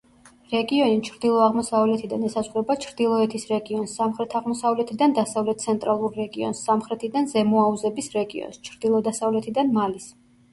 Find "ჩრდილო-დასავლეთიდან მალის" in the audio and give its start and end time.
8.71-10.11